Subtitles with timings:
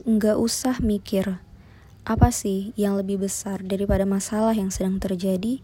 [0.00, 1.44] Nggak usah mikir,
[2.08, 5.60] apa sih yang lebih besar daripada masalah yang sedang terjadi?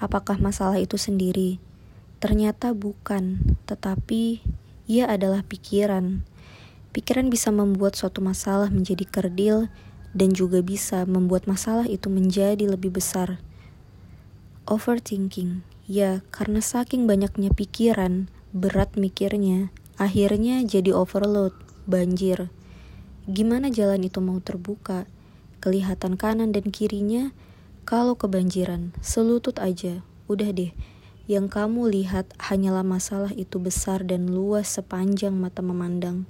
[0.00, 1.60] Apakah masalah itu sendiri?
[2.16, 3.36] Ternyata bukan,
[3.68, 4.40] tetapi
[4.88, 6.24] ia adalah pikiran.
[6.96, 9.68] Pikiran bisa membuat suatu masalah menjadi kerdil
[10.16, 13.44] dan juga bisa membuat masalah itu menjadi lebih besar.
[14.64, 19.68] Overthinking, ya karena saking banyaknya pikiran, berat mikirnya,
[20.00, 21.52] akhirnya jadi overload,
[21.84, 22.48] banjir.
[23.26, 25.02] Gimana jalan itu mau terbuka?
[25.58, 27.34] Kelihatan kanan dan kirinya,
[27.82, 30.70] kalau kebanjiran, selutut aja, udah deh.
[31.26, 36.22] Yang kamu lihat hanyalah masalah itu besar dan luas sepanjang mata memandang.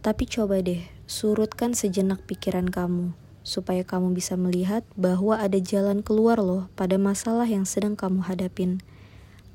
[0.00, 3.12] Tapi coba deh, surutkan sejenak pikiran kamu,
[3.44, 8.80] supaya kamu bisa melihat bahwa ada jalan keluar loh pada masalah yang sedang kamu hadapin.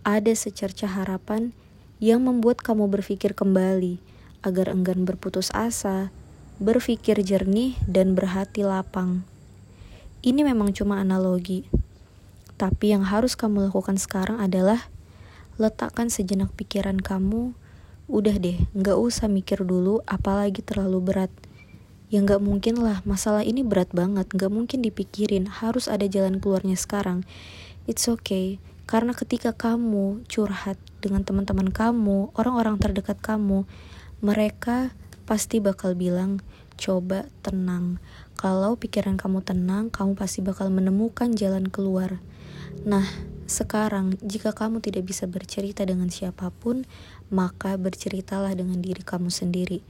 [0.05, 1.49] Ada secerca harapan
[1.97, 4.08] yang membuat kamu berpikir kembali
[4.45, 6.11] agar enggan berputus asa,
[6.59, 9.23] berpikir jernih, dan berhati lapang.
[10.19, 11.63] Ini memang cuma analogi,
[12.59, 14.91] tapi yang harus kamu lakukan sekarang adalah
[15.55, 17.55] letakkan sejenak pikiran kamu.
[18.11, 21.31] Udah deh, gak usah mikir dulu, apalagi terlalu berat.
[22.11, 26.75] Ya gak mungkin lah, masalah ini berat banget, gak mungkin dipikirin, harus ada jalan keluarnya
[26.75, 27.23] sekarang.
[27.87, 33.69] It's okay, karena ketika kamu curhat dengan teman-teman kamu, orang-orang terdekat kamu,
[34.19, 34.91] mereka
[35.23, 36.43] pasti bakal bilang,
[36.75, 37.99] "Coba tenang."
[38.39, 42.23] Kalau pikiran kamu tenang, kamu pasti bakal menemukan jalan keluar.
[42.87, 43.03] Nah,
[43.49, 46.87] sekarang jika kamu tidak bisa bercerita dengan siapa pun,
[47.27, 49.83] maka berceritalah dengan diri kamu sendiri.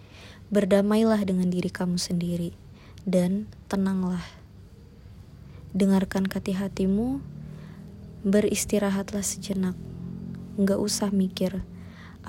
[0.50, 2.58] Berdamailah dengan diri kamu sendiri
[3.06, 4.26] dan tenanglah.
[5.78, 7.22] Dengarkan hati hatimu,
[8.26, 9.78] beristirahatlah sejenak.
[10.58, 11.62] Nggak usah mikir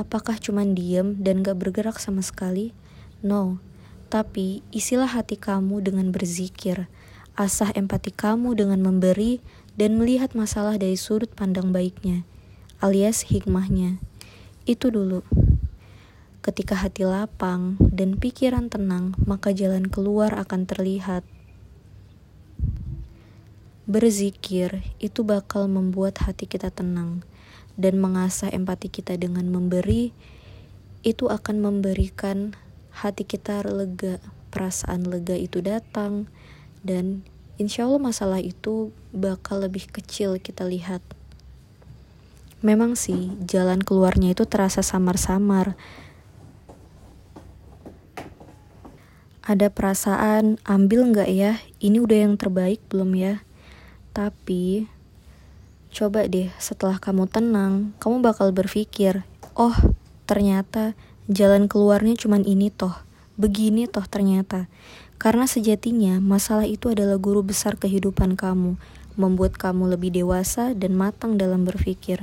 [0.00, 2.72] Apakah cuma diam dan gak bergerak sama sekali?
[3.20, 3.60] No,
[4.08, 6.88] tapi isilah hati kamu dengan berzikir,
[7.36, 9.44] asah empati kamu dengan memberi
[9.76, 12.24] dan melihat masalah dari sudut pandang baiknya,
[12.80, 14.00] alias hikmahnya.
[14.64, 15.20] Itu dulu.
[16.40, 21.28] Ketika hati lapang dan pikiran tenang, maka jalan keluar akan terlihat.
[23.90, 27.26] Berzikir itu bakal membuat hati kita tenang
[27.74, 30.14] dan mengasah empati kita dengan memberi,
[31.02, 32.54] itu akan memberikan
[32.94, 34.22] hati kita lega,
[34.54, 36.30] perasaan lega itu datang,
[36.86, 37.26] dan
[37.58, 41.02] insya Allah masalah itu bakal lebih kecil kita lihat.
[42.62, 45.74] Memang sih, jalan keluarnya itu terasa samar-samar.
[49.42, 51.58] Ada perasaan, ambil nggak ya?
[51.82, 53.42] Ini udah yang terbaik belum ya?
[54.10, 54.90] Tapi
[55.90, 59.26] Coba deh, setelah kamu tenang, kamu bakal berpikir,
[59.58, 59.74] oh
[60.22, 60.94] ternyata
[61.26, 62.94] jalan keluarnya cuma ini toh,
[63.34, 64.70] begini toh ternyata.
[65.18, 68.78] Karena sejatinya masalah itu adalah guru besar kehidupan kamu,
[69.18, 72.22] membuat kamu lebih dewasa dan matang dalam berpikir.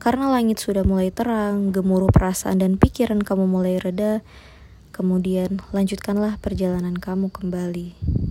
[0.00, 4.24] Karena langit sudah mulai terang, gemuruh perasaan dan pikiran kamu mulai reda,
[4.96, 8.21] kemudian lanjutkanlah perjalanan kamu kembali.